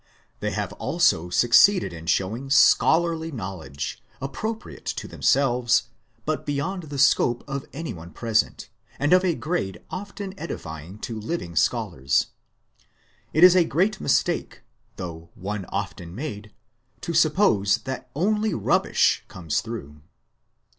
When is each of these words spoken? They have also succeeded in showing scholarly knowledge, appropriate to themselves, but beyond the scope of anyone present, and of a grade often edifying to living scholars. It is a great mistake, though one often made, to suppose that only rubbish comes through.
They 0.39 0.49
have 0.49 0.73
also 0.73 1.29
succeeded 1.29 1.93
in 1.93 2.07
showing 2.07 2.49
scholarly 2.49 3.31
knowledge, 3.31 4.01
appropriate 4.19 4.85
to 4.87 5.07
themselves, 5.07 5.89
but 6.25 6.43
beyond 6.43 6.81
the 6.89 6.97
scope 6.97 7.43
of 7.47 7.67
anyone 7.71 8.09
present, 8.11 8.67
and 8.97 9.13
of 9.13 9.23
a 9.23 9.35
grade 9.35 9.79
often 9.91 10.33
edifying 10.39 10.97
to 11.01 11.19
living 11.19 11.55
scholars. 11.55 12.29
It 13.31 13.43
is 13.43 13.55
a 13.55 13.63
great 13.63 14.01
mistake, 14.01 14.63
though 14.95 15.29
one 15.35 15.65
often 15.65 16.15
made, 16.15 16.51
to 17.01 17.13
suppose 17.13 17.77
that 17.83 18.09
only 18.15 18.55
rubbish 18.55 19.23
comes 19.27 19.61
through. 19.61 20.01